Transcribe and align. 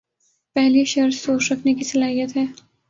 پہلی 0.55 0.83
شرط 0.85 1.13
سوچ 1.13 1.51
رکھنے 1.51 1.73
کی 1.73 1.83
صلاحیت 1.83 2.37
ہے۔ 2.37 2.45